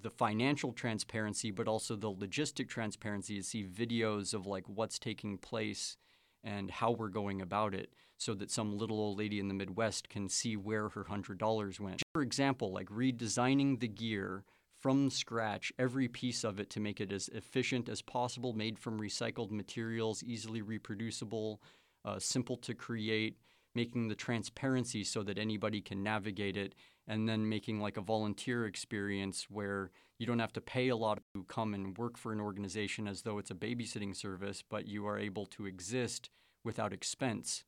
the 0.00 0.10
financial 0.10 0.72
transparency, 0.72 1.50
but 1.50 1.68
also 1.68 1.96
the 1.96 2.12
logistic 2.12 2.68
transparency 2.68 3.36
to 3.36 3.42
see 3.42 3.64
videos 3.64 4.34
of 4.34 4.46
like 4.46 4.64
what's 4.68 4.98
taking 4.98 5.38
place 5.38 5.96
and 6.44 6.70
how 6.70 6.90
we're 6.90 7.08
going 7.08 7.40
about 7.40 7.74
it 7.74 7.92
so 8.18 8.34
that 8.34 8.50
some 8.50 8.76
little 8.76 8.98
old 8.98 9.18
lady 9.18 9.38
in 9.40 9.48
the 9.48 9.54
Midwest 9.54 10.08
can 10.08 10.28
see 10.28 10.56
where 10.56 10.88
her 10.90 11.04
$100 11.04 11.80
went. 11.80 12.02
For 12.14 12.22
example, 12.22 12.72
like 12.72 12.88
redesigning 12.88 13.80
the 13.80 13.88
gear 13.88 14.44
from 14.80 15.10
scratch, 15.10 15.72
every 15.78 16.08
piece 16.08 16.44
of 16.44 16.58
it 16.58 16.68
to 16.70 16.80
make 16.80 17.00
it 17.00 17.12
as 17.12 17.28
efficient 17.28 17.88
as 17.88 18.02
possible, 18.02 18.52
made 18.52 18.78
from 18.78 19.00
recycled 19.00 19.50
materials, 19.50 20.22
easily 20.24 20.62
reproducible, 20.62 21.60
uh, 22.04 22.18
simple 22.18 22.56
to 22.56 22.74
create, 22.74 23.38
making 23.74 24.08
the 24.08 24.14
transparency 24.14 25.04
so 25.04 25.22
that 25.22 25.38
anybody 25.38 25.80
can 25.80 26.02
navigate 26.02 26.56
it, 26.56 26.74
and 27.06 27.28
then 27.28 27.48
making 27.48 27.80
like 27.80 27.96
a 27.96 28.02
volunteer 28.02 28.66
experience 28.66 29.46
where 29.50 29.90
you 30.18 30.26
don't 30.26 30.38
have 30.38 30.52
to 30.52 30.60
pay 30.60 30.88
a 30.88 30.96
lot 30.96 31.20
to 31.34 31.44
come 31.44 31.74
and 31.74 31.98
work 31.98 32.16
for 32.16 32.32
an 32.32 32.40
organization 32.40 33.08
as 33.08 33.22
though 33.22 33.38
it's 33.38 33.50
a 33.50 33.54
babysitting 33.54 34.14
service, 34.14 34.62
but 34.62 34.86
you 34.86 35.06
are 35.06 35.18
able 35.18 35.46
to 35.46 35.66
exist 35.66 36.30
without 36.64 36.92
expense 36.92 37.64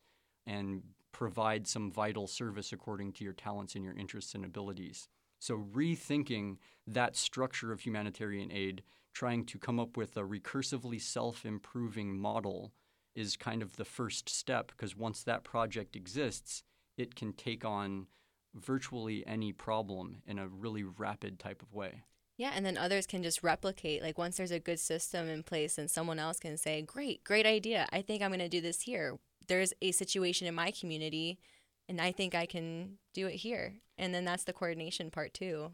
and 0.47 0.83
provide 1.11 1.67
some 1.67 1.91
vital 1.91 2.27
service 2.27 2.73
according 2.73 3.13
to 3.13 3.25
your 3.25 3.33
talents 3.33 3.75
and 3.75 3.85
your 3.85 3.95
interests 3.95 4.35
and 4.35 4.45
abilities. 4.45 5.09
So, 5.41 5.59
rethinking 5.75 6.59
that 6.87 7.17
structure 7.17 7.73
of 7.73 7.81
humanitarian 7.81 8.51
aid, 8.53 8.83
trying 9.13 9.45
to 9.47 9.59
come 9.59 9.79
up 9.81 9.97
with 9.97 10.17
a 10.17 10.23
recursively 10.23 11.01
self 11.01 11.45
improving 11.45 12.19
model 12.19 12.73
is 13.15 13.37
kind 13.37 13.63
of 13.63 13.77
the 13.77 13.85
first 13.85 14.29
step 14.29 14.69
because 14.69 14.97
once 14.97 15.23
that 15.23 15.45
project 15.45 15.97
exists, 15.97 16.63
it 16.97 17.15
can 17.15 17.33
take 17.33 17.65
on 17.65 18.07
virtually 18.55 19.27
any 19.27 19.53
problem 19.53 20.23
in 20.27 20.39
a 20.39 20.49
really 20.49 20.85
rapid 20.85 21.39
type 21.39 21.63
of 21.63 21.73
way. 21.73 22.05
Yeah, 22.37 22.53
and 22.55 22.67
then 22.67 22.77
others 22.77 23.07
can 23.07 23.23
just 23.23 23.43
replicate. 23.43 24.03
Like 24.03 24.19
once 24.19 24.37
there's 24.37 24.51
a 24.51 24.59
good 24.59 24.81
system 24.81 25.29
in 25.29 25.43
place, 25.43 25.79
and 25.79 25.91
someone 25.91 26.19
else 26.19 26.41
can 26.41 26.57
say, 26.57 26.83
"Great, 26.83 27.23
great 27.23 27.47
idea. 27.47 27.87
I 27.93 28.03
think 28.03 28.23
I'm 28.23 28.31
going 28.31 28.41
to 28.41 28.49
do 28.49 28.61
this 28.61 28.83
here." 28.83 29.17
There's 29.47 29.73
a 29.81 29.93
situation 29.93 30.49
in 30.49 30.55
my 30.55 30.73
community, 30.73 31.39
and 31.89 32.01
I 32.01 32.13
think 32.13 32.35
I 32.35 32.47
can 32.47 32.99
do 33.13 33.27
it 33.27 33.37
here. 33.37 33.75
And 33.99 34.13
then 34.13 34.25
that's 34.25 34.45
the 34.45 34.53
coordination 34.53 35.11
part 35.11 35.35
too. 35.35 35.73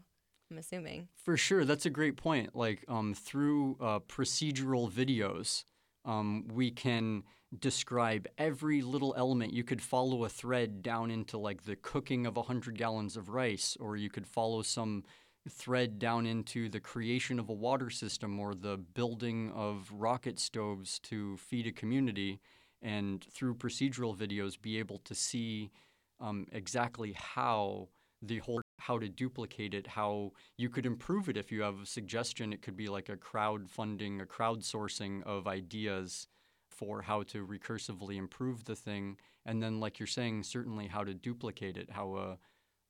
I'm 0.51 0.57
assuming. 0.57 1.07
For 1.15 1.37
sure, 1.37 1.65
that's 1.65 1.85
a 1.85 1.89
great 1.89 2.17
point. 2.17 2.55
Like 2.55 2.83
um, 2.87 3.13
through 3.13 3.77
uh, 3.79 3.99
procedural 3.99 4.91
videos, 4.91 5.63
um, 6.05 6.47
we 6.53 6.71
can 6.71 7.23
describe 7.59 8.27
every 8.37 8.81
little 8.81 9.13
element. 9.17 9.53
You 9.53 9.63
could 9.63 9.81
follow 9.81 10.23
a 10.23 10.29
thread 10.29 10.81
down 10.81 11.11
into 11.11 11.37
like 11.37 11.63
the 11.63 11.75
cooking 11.75 12.25
of 12.25 12.37
100 12.37 12.77
gallons 12.77 13.17
of 13.17 13.29
rice, 13.29 13.77
or 13.79 13.97
you 13.97 14.09
could 14.09 14.27
follow 14.27 14.61
some 14.61 15.03
thread 15.49 15.99
down 15.99 16.25
into 16.25 16.69
the 16.69 16.79
creation 16.79 17.39
of 17.39 17.49
a 17.49 17.53
water 17.53 17.89
system 17.89 18.39
or 18.39 18.53
the 18.53 18.77
building 18.77 19.51
of 19.55 19.91
rocket 19.91 20.39
stoves 20.39 20.99
to 20.99 21.37
feed 21.37 21.67
a 21.67 21.71
community. 21.71 22.39
And 22.81 23.25
through 23.31 23.55
procedural 23.55 24.15
videos, 24.15 24.59
be 24.59 24.79
able 24.79 24.99
to 24.99 25.13
see 25.13 25.71
um, 26.19 26.47
exactly 26.51 27.13
how 27.13 27.89
the 28.21 28.39
whole 28.39 28.61
how 28.81 28.97
to 28.97 29.07
duplicate 29.07 29.73
it, 29.73 29.87
how 29.87 30.31
you 30.57 30.69
could 30.69 30.85
improve 30.85 31.29
it 31.29 31.37
if 31.37 31.51
you 31.51 31.61
have 31.61 31.81
a 31.81 31.85
suggestion. 31.85 32.51
It 32.51 32.61
could 32.61 32.75
be 32.75 32.89
like 32.89 33.09
a 33.09 33.15
crowdfunding, 33.15 34.21
a 34.21 34.25
crowdsourcing 34.25 35.23
of 35.23 35.47
ideas 35.47 36.27
for 36.69 37.03
how 37.03 37.21
to 37.23 37.45
recursively 37.45 38.15
improve 38.15 38.65
the 38.65 38.75
thing. 38.75 39.17
And 39.45 39.61
then, 39.61 39.79
like 39.79 39.99
you're 39.99 40.07
saying, 40.07 40.43
certainly 40.43 40.87
how 40.87 41.03
to 41.03 41.13
duplicate 41.13 41.77
it, 41.77 41.91
how 41.91 42.15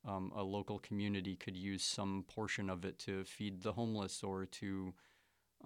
a, 0.06 0.10
um, 0.10 0.32
a 0.36 0.44
local 0.44 0.80
community 0.80 1.36
could 1.36 1.58
use 1.58 1.84
some 1.84 2.24
portion 2.28 2.70
of 2.70 2.86
it 2.86 2.98
to 3.00 3.26
feed 3.26 3.62
the 3.62 3.74
homeless 3.74 4.24
or 4.24 4.46
to 4.46 4.94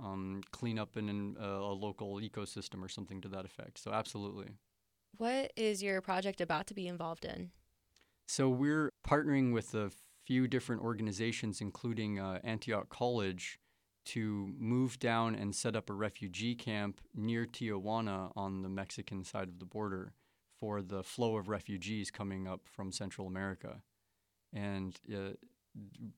um, 0.04 0.42
clean 0.52 0.80
up 0.80 0.98
in 0.98 1.38
uh, 1.40 1.46
a 1.46 1.74
local 1.74 2.16
ecosystem 2.16 2.84
or 2.84 2.90
something 2.90 3.22
to 3.22 3.28
that 3.30 3.46
effect. 3.46 3.78
So, 3.78 3.92
absolutely. 3.92 4.48
What 5.18 5.54
is 5.56 5.84
your 5.84 6.02
project 6.02 6.42
about 6.42 6.68
to 6.68 6.74
be 6.74 6.88
involved 6.88 7.26
in? 7.26 7.52
So, 8.28 8.50
we're 8.50 8.92
partnering 9.08 9.54
with 9.54 9.74
a 9.76 9.92
few 10.26 10.48
different 10.48 10.82
organizations, 10.82 11.62
including 11.62 12.20
uh, 12.20 12.40
Antioch 12.44 12.90
College, 12.90 13.60
to 14.06 14.54
move 14.58 15.00
down 15.00 15.36
and 15.36 15.56
set 15.56 15.76
up 15.76 15.90
a 15.90 15.94
refugee 15.94 16.56
camp 16.56 17.02
near 17.16 17.46
Tijuana 17.46 18.32
on 18.36 18.62
the 18.62 18.70
Mexican 18.70 19.24
side 19.24 19.48
of 19.48 19.60
the 19.60 19.66
border 19.66 20.14
for 20.60 20.82
the 20.82 21.04
flow 21.04 21.38
of 21.38 21.50
refugees 21.50 22.12
coming 22.12 22.48
up 22.48 22.62
from 22.66 22.92
Central 22.92 23.28
America. 23.28 23.82
And 24.54 24.98
uh, 25.14 25.34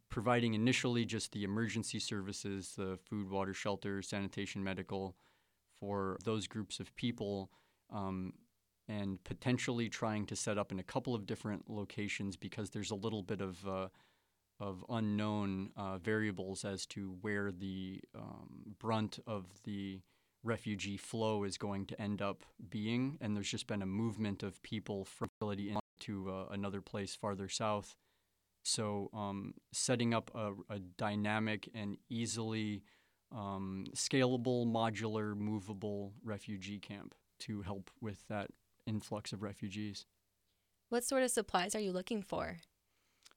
providing 0.09 0.53
initially 0.53 1.05
just 1.05 1.31
the 1.31 1.43
emergency 1.43 1.99
services, 1.99 2.73
the 2.77 2.97
food, 3.09 3.29
water, 3.29 3.53
shelter, 3.53 4.01
sanitation, 4.01 4.63
medical 4.63 5.15
for 5.79 6.17
those 6.23 6.47
groups 6.47 6.79
of 6.79 6.95
people. 6.95 7.49
Um, 7.91 8.33
and 8.87 9.23
potentially 9.23 9.89
trying 9.89 10.25
to 10.27 10.35
set 10.35 10.57
up 10.57 10.71
in 10.71 10.79
a 10.79 10.83
couple 10.83 11.13
of 11.13 11.25
different 11.25 11.69
locations 11.69 12.35
because 12.35 12.69
there's 12.69 12.91
a 12.91 12.95
little 12.95 13.23
bit 13.23 13.41
of 13.41 13.67
uh, 13.67 13.87
of 14.59 14.83
unknown 14.89 15.69
uh, 15.75 15.97
variables 15.97 16.65
as 16.65 16.85
to 16.87 17.15
where 17.21 17.51
the 17.51 18.01
um, 18.15 18.75
brunt 18.79 19.19
of 19.27 19.45
the 19.65 20.01
refugee 20.43 20.97
flow 20.97 21.43
is 21.43 21.57
going 21.57 21.85
to 21.85 22.01
end 22.01 22.21
up 22.21 22.43
being. 22.69 23.17
And 23.21 23.35
there's 23.35 23.51
just 23.51 23.67
been 23.67 23.81
a 23.81 23.87
movement 23.87 24.43
of 24.43 24.61
people 24.63 25.05
from 25.05 25.29
ability 25.39 25.75
to 26.01 26.29
uh, 26.31 26.45
another 26.51 26.81
place 26.81 27.15
farther 27.15 27.49
south. 27.49 27.95
So 28.63 29.09
um, 29.13 29.53
setting 29.71 30.13
up 30.13 30.31
a, 30.35 30.53
a, 30.69 30.79
dynamic 30.79 31.69
and 31.73 31.97
easily 32.09 32.83
um, 33.31 33.85
scalable, 33.95 34.67
modular, 34.67 35.37
movable 35.37 36.13
refugee 36.23 36.79
camp 36.79 37.15
to 37.39 37.61
help 37.61 37.89
with 38.01 38.27
that 38.27 38.49
influx 38.87 39.33
of 39.33 39.43
refugees. 39.43 40.05
What 40.89 41.03
sort 41.03 41.23
of 41.23 41.31
supplies 41.31 41.75
are 41.75 41.79
you 41.79 41.91
looking 41.91 42.21
for? 42.21 42.57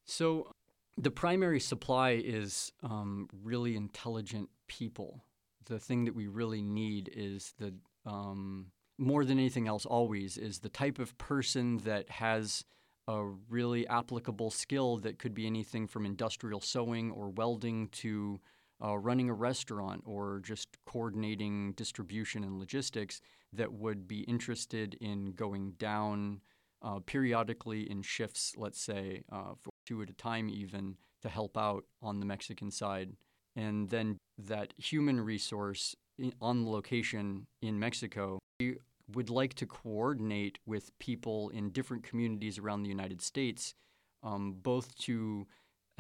So 0.05 0.55
the 0.97 1.11
primary 1.11 1.61
supply 1.61 2.11
is 2.13 2.73
um, 2.83 3.29
really 3.43 3.77
intelligent 3.77 4.49
people. 4.69 5.25
The 5.67 5.79
thing 5.79 6.05
that 6.05 6.15
we 6.15 6.27
really 6.27 6.63
need 6.63 7.11
is 7.15 7.55
the 7.59 7.75
um, 8.07 8.67
more 8.99 9.25
than 9.25 9.39
anything 9.39 9.67
else, 9.67 9.87
always 9.87 10.37
is 10.37 10.59
the 10.59 10.69
type 10.69 10.99
of 10.99 11.17
person 11.17 11.79
that 11.79 12.09
has 12.11 12.65
a 13.09 13.25
really 13.49 13.87
applicable 13.89 14.51
skill 14.51 14.99
that 14.99 15.19
could 15.19 15.35
be 15.35 15.47
anything 15.47 15.87
from 15.87 16.05
industrial 16.05 16.61
sewing 16.61 17.11
or 17.11 17.31
welding 17.31 17.89
to 17.89 18.41
uh, 18.85 18.99
running 18.99 19.29
a 19.29 19.35
restaurant 19.35 20.03
or 20.05 20.41
just 20.45 20.69
coordinating 20.87 21.73
distribution 21.73 22.45
and 22.45 22.59
logistics 22.59 23.21
that 23.53 23.73
would 23.73 24.07
be 24.07 24.21
interested 24.21 24.95
in 25.01 25.33
going 25.33 25.73
down 25.73 26.41
uh, 26.83 26.99
periodically 27.05 27.91
in 27.91 28.03
shifts, 28.03 28.55
let's 28.57 28.81
say, 28.81 29.23
uh, 29.31 29.55
for 29.61 29.71
two 29.87 30.01
at 30.03 30.11
a 30.11 30.15
time, 30.15 30.49
even 30.49 30.97
to 31.23 31.29
help 31.29 31.57
out 31.59 31.85
on 32.03 32.21
the 32.21 32.27
Mexican 32.27 32.71
side. 32.71 33.13
And 33.57 33.91
then 33.91 34.17
that 34.39 34.73
human 34.79 35.21
resource 35.21 35.95
on 36.41 36.71
location 36.71 37.47
in 37.61 37.79
Mexico, 37.79 38.39
we 38.61 38.77
would 39.13 39.31
like 39.31 39.55
to 39.55 39.67
coordinate 39.67 40.59
with 40.67 40.97
people 40.99 41.51
in 41.51 41.71
different 41.71 42.03
communities 42.03 42.59
around 42.59 42.83
the 42.83 42.89
United 42.89 43.21
States, 43.21 43.75
um, 44.23 44.57
both 44.63 44.95
to 44.97 45.47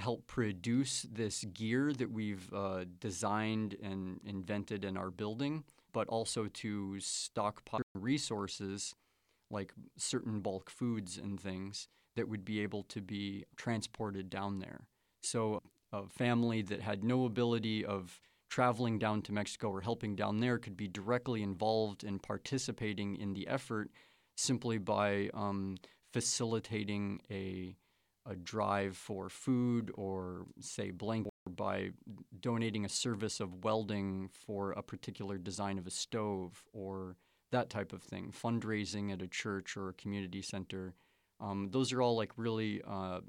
help 0.00 0.26
produce 0.26 1.06
this 1.12 1.44
gear 1.44 1.92
that 1.92 2.10
we've 2.10 2.52
uh, 2.52 2.84
designed 2.98 3.76
and 3.82 4.20
invented 4.24 4.84
in 4.84 4.96
our 4.96 5.10
building, 5.10 5.64
but 5.92 6.08
also 6.08 6.46
to 6.46 6.98
stockpile 7.00 7.82
resources 7.94 8.94
like 9.50 9.72
certain 9.96 10.40
bulk 10.40 10.70
foods 10.70 11.18
and 11.18 11.40
things 11.40 11.88
that 12.16 12.28
would 12.28 12.44
be 12.44 12.60
able 12.60 12.82
to 12.84 13.00
be 13.00 13.44
transported 13.56 14.30
down 14.30 14.58
there. 14.58 14.80
So 15.22 15.62
a 15.92 16.08
family 16.08 16.62
that 16.62 16.80
had 16.80 17.04
no 17.04 17.24
ability 17.24 17.84
of 17.84 18.20
traveling 18.48 18.98
down 18.98 19.22
to 19.22 19.32
Mexico 19.32 19.68
or 19.68 19.80
helping 19.80 20.16
down 20.16 20.38
there 20.38 20.58
could 20.58 20.76
be 20.76 20.88
directly 20.88 21.42
involved 21.42 22.04
in 22.04 22.18
participating 22.18 23.16
in 23.16 23.32
the 23.32 23.46
effort 23.46 23.90
simply 24.36 24.78
by 24.78 25.30
um, 25.34 25.76
facilitating 26.12 27.20
a 27.30 27.76
a 28.26 28.36
drive 28.36 28.96
for 28.96 29.28
food 29.28 29.90
or 29.94 30.46
say 30.60 30.90
blanket 30.90 31.32
by 31.48 31.90
donating 32.40 32.84
a 32.84 32.88
service 32.88 33.40
of 33.40 33.64
welding 33.64 34.28
for 34.32 34.72
a 34.72 34.82
particular 34.82 35.38
design 35.38 35.78
of 35.78 35.86
a 35.86 35.90
stove 35.90 36.64
or 36.72 37.16
that 37.50 37.70
type 37.70 37.92
of 37.92 38.02
thing, 38.02 38.32
fundraising 38.32 39.12
at 39.12 39.22
a 39.22 39.26
church 39.26 39.76
or 39.76 39.88
a 39.88 39.94
community 39.94 40.42
center. 40.42 40.94
Um, 41.40 41.68
those 41.70 41.92
are 41.92 42.02
all 42.02 42.16
like 42.16 42.32
really 42.36 42.82
uh, 42.86 43.20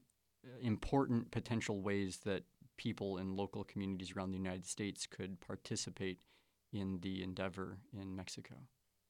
important 0.61 1.31
potential 1.31 1.81
ways 1.81 2.19
that 2.25 2.43
people 2.77 3.17
in 3.17 3.35
local 3.35 3.63
communities 3.63 4.13
around 4.15 4.31
the 4.31 4.37
United 4.37 4.65
States 4.65 5.07
could 5.07 5.39
participate 5.39 6.19
in 6.73 6.99
the 7.01 7.23
endeavor 7.23 7.77
in 7.99 8.15
Mexico. 8.15 8.55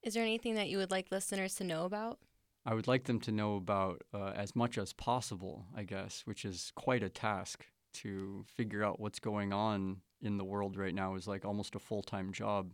Is 0.03 0.13
there 0.13 0.23
anything 0.23 0.55
that 0.55 0.69
you 0.69 0.77
would 0.77 0.91
like 0.91 1.11
listeners 1.11 1.55
to 1.55 1.63
know 1.63 1.85
about? 1.85 2.19
I 2.65 2.73
would 2.75 2.87
like 2.87 3.05
them 3.05 3.19
to 3.21 3.31
know 3.31 3.55
about 3.55 4.03
uh, 4.13 4.33
as 4.35 4.55
much 4.55 4.77
as 4.77 4.93
possible, 4.93 5.65
I 5.75 5.83
guess, 5.83 6.21
which 6.25 6.45
is 6.45 6.71
quite 6.75 7.01
a 7.01 7.09
task 7.09 7.65
to 7.93 8.45
figure 8.47 8.83
out 8.83 8.99
what's 8.99 9.19
going 9.19 9.51
on 9.51 10.01
in 10.21 10.37
the 10.37 10.45
world 10.45 10.77
right 10.77 10.93
now 10.93 11.15
is 11.15 11.27
like 11.27 11.43
almost 11.43 11.75
a 11.75 11.79
full-time 11.79 12.31
job. 12.31 12.71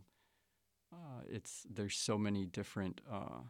Uh, 0.92 1.22
it's 1.28 1.66
there's 1.70 1.96
so 1.96 2.18
many 2.18 2.44
different 2.44 3.00
uh, 3.10 3.40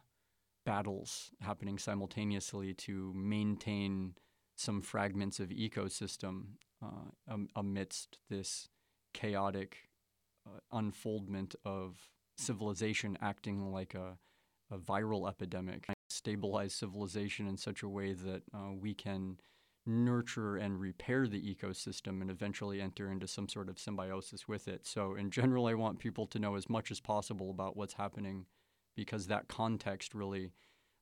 battles 0.64 1.30
happening 1.40 1.78
simultaneously 1.78 2.72
to 2.74 3.12
maintain 3.14 4.14
some 4.56 4.80
fragments 4.80 5.40
of 5.40 5.50
ecosystem 5.50 6.44
uh, 6.82 7.36
amidst 7.56 8.18
this 8.28 8.68
chaotic 9.12 9.88
uh, 10.46 10.58
unfoldment 10.72 11.54
of 11.64 11.96
civilization 12.36 13.18
acting 13.20 13.72
like 13.72 13.94
a, 13.94 14.18
a 14.70 14.78
viral 14.78 15.28
epidemic. 15.28 15.86
Stabilize 16.28 16.74
civilization 16.74 17.48
in 17.48 17.56
such 17.56 17.82
a 17.82 17.88
way 17.88 18.12
that 18.12 18.42
uh, 18.52 18.72
we 18.78 18.92
can 18.92 19.38
nurture 19.86 20.58
and 20.58 20.78
repair 20.78 21.26
the 21.26 21.40
ecosystem 21.40 22.20
and 22.20 22.30
eventually 22.30 22.82
enter 22.82 23.10
into 23.10 23.26
some 23.26 23.48
sort 23.48 23.70
of 23.70 23.78
symbiosis 23.78 24.46
with 24.46 24.68
it. 24.68 24.86
So, 24.86 25.14
in 25.14 25.30
general, 25.30 25.66
I 25.66 25.72
want 25.72 25.98
people 25.98 26.26
to 26.26 26.38
know 26.38 26.54
as 26.56 26.68
much 26.68 26.90
as 26.90 27.00
possible 27.00 27.48
about 27.48 27.78
what's 27.78 27.94
happening 27.94 28.44
because 28.94 29.28
that 29.28 29.48
context 29.48 30.14
really 30.14 30.52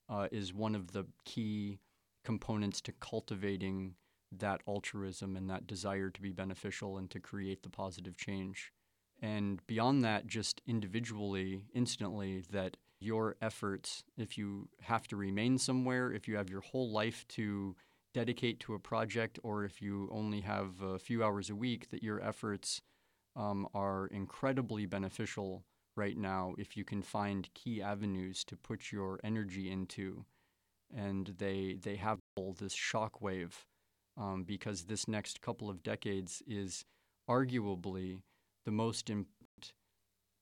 uh, 0.07 0.29
is 0.31 0.53
one 0.53 0.75
of 0.75 0.93
the 0.93 1.03
key 1.25 1.79
components 2.23 2.79
to 2.79 2.93
cultivating 2.93 3.95
that 4.31 4.61
altruism 4.65 5.35
and 5.35 5.49
that 5.49 5.67
desire 5.67 6.09
to 6.09 6.21
be 6.21 6.31
beneficial 6.31 6.97
and 6.97 7.09
to 7.09 7.19
create 7.19 7.63
the 7.63 7.69
positive 7.69 8.15
change. 8.15 8.71
And 9.21 9.59
beyond 9.67 10.05
that, 10.05 10.25
just 10.25 10.61
individually, 10.65 11.63
instantly, 11.73 12.45
that 12.49 12.77
your 12.99 13.35
efforts, 13.41 14.03
if 14.17 14.37
you 14.37 14.69
have 14.81 15.07
to 15.07 15.15
remain 15.15 15.57
somewhere, 15.57 16.11
if 16.11 16.27
you 16.27 16.35
have 16.37 16.49
your 16.49 16.61
whole 16.61 16.91
life 16.91 17.25
to 17.29 17.75
dedicate 18.13 18.59
to 18.59 18.73
a 18.73 18.79
project 18.79 19.37
or 19.43 19.63
if 19.63 19.81
you 19.81 20.09
only 20.11 20.41
have 20.41 20.81
a 20.81 20.97
few 20.97 21.23
hours 21.23 21.49
a 21.49 21.55
week, 21.55 21.89
that 21.91 22.01
your 22.01 22.21
efforts 22.23 22.81
um, 23.35 23.67
are 23.73 24.07
incredibly 24.07 24.85
beneficial 24.85 25.63
right 25.95 26.17
now 26.17 26.53
if 26.57 26.75
you 26.75 26.83
can 26.83 27.01
find 27.01 27.49
key 27.53 27.81
avenues 27.81 28.43
to 28.45 28.55
put 28.55 28.91
your 28.91 29.19
energy 29.23 29.69
into. 29.69 30.25
And 30.95 31.35
they, 31.37 31.77
they 31.79 31.97
have 31.97 32.19
this 32.59 32.75
shockwave 32.75 33.51
um, 34.17 34.43
because 34.43 34.83
this 34.83 35.07
next 35.07 35.41
couple 35.41 35.69
of 35.69 35.83
decades 35.83 36.41
is 36.47 36.85
arguably 37.29 38.21
the 38.65 38.71
most 38.71 39.09
important 39.09 39.36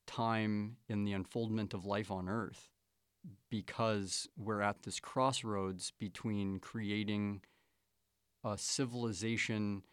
time 0.05 0.77
in 0.87 1.03
the 1.03 1.13
unfoldment 1.13 1.73
of 1.73 1.85
life 1.85 2.11
on 2.11 2.29
Earth 2.29 2.69
because 3.49 4.27
we're 4.37 4.61
at 4.61 4.83
this 4.83 4.99
crossroads 4.99 5.91
between 5.99 6.59
creating 6.59 7.41
a 8.43 8.57
civilization 8.57 9.83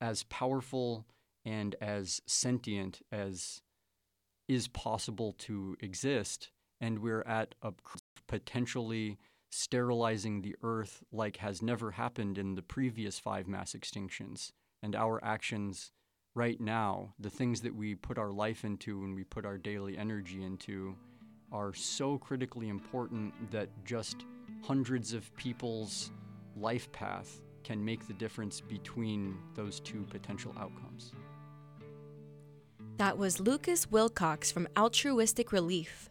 as 0.00 0.22
powerful 0.24 1.06
and 1.44 1.74
as 1.80 2.22
sentient 2.26 3.02
as 3.10 3.60
is 4.48 4.68
possible 4.68 5.32
to 5.32 5.76
exist, 5.80 6.50
and 6.80 7.00
we're 7.00 7.22
at 7.22 7.54
a 7.62 7.72
potentially 8.26 9.18
sterilizing 9.50 10.42
the 10.42 10.56
earth 10.62 11.02
like 11.12 11.36
has 11.38 11.62
never 11.62 11.92
happened 11.92 12.38
in 12.38 12.54
the 12.54 12.62
previous 12.62 13.18
five 13.18 13.46
mass 13.46 13.72
extinctions. 13.72 14.52
And 14.82 14.94
our 14.94 15.22
actions 15.24 15.92
right 16.34 16.60
now, 16.60 17.14
the 17.20 17.30
things 17.30 17.60
that 17.60 17.74
we 17.74 17.94
put 17.94 18.18
our 18.18 18.30
life 18.30 18.64
into 18.64 19.04
and 19.04 19.14
we 19.14 19.24
put 19.24 19.46
our 19.46 19.58
daily 19.58 19.96
energy 19.96 20.42
into, 20.42 20.96
are 21.52 21.72
so 21.72 22.18
critically 22.18 22.68
important 22.68 23.32
that 23.50 23.68
just 23.84 24.24
hundreds 24.62 25.12
of 25.12 25.34
people's 25.36 26.10
life 26.56 26.90
path 26.90 27.40
can 27.62 27.82
make 27.84 28.06
the 28.06 28.12
difference 28.14 28.60
between 28.60 29.36
those 29.54 29.80
two 29.80 30.04
potential 30.10 30.54
outcomes. 30.58 31.12
That 32.96 33.18
was 33.18 33.40
Lucas 33.40 33.90
Wilcox 33.90 34.52
from 34.52 34.68
Altruistic 34.76 35.52
Relief. 35.52 36.10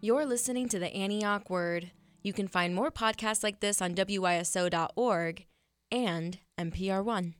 You're 0.00 0.26
listening 0.26 0.68
to 0.70 0.78
the 0.78 0.92
Antioch 0.92 1.48
Word. 1.48 1.92
You 2.22 2.32
can 2.32 2.48
find 2.48 2.74
more 2.74 2.90
podcasts 2.90 3.42
like 3.42 3.60
this 3.60 3.80
on 3.80 3.94
WYSO.org 3.94 5.46
and 5.90 6.38
NPR 6.58 7.04
One. 7.04 7.34